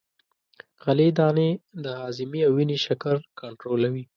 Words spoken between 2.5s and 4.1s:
وینې شکر کنترولوي.